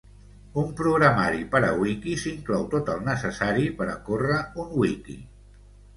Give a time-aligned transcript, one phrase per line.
[0.59, 5.19] Un programari per a wikis inclou tot el necessari per a córrer un wiki.